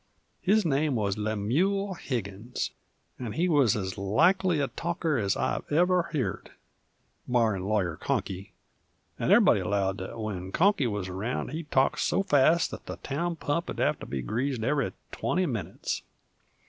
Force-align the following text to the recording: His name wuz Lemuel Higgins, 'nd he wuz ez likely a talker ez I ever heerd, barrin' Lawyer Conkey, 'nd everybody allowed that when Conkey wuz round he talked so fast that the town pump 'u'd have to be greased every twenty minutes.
His 0.41 0.65
name 0.65 0.95
wuz 0.95 1.11
Lemuel 1.15 1.93
Higgins, 1.93 2.71
'nd 3.21 3.35
he 3.35 3.47
wuz 3.47 3.67
ez 3.75 3.99
likely 3.99 4.59
a 4.59 4.67
talker 4.67 5.19
ez 5.19 5.37
I 5.37 5.59
ever 5.69 6.09
heerd, 6.11 6.49
barrin' 7.27 7.65
Lawyer 7.65 7.97
Conkey, 8.01 8.49
'nd 9.21 9.31
everybody 9.31 9.59
allowed 9.59 9.99
that 9.99 10.19
when 10.19 10.51
Conkey 10.51 10.87
wuz 10.87 11.07
round 11.07 11.51
he 11.51 11.65
talked 11.65 11.99
so 11.99 12.23
fast 12.23 12.71
that 12.71 12.87
the 12.87 12.95
town 12.95 13.35
pump 13.35 13.67
'u'd 13.69 13.77
have 13.77 13.99
to 13.99 14.07
be 14.07 14.23
greased 14.23 14.63
every 14.63 14.93
twenty 15.11 15.45
minutes. 15.45 16.01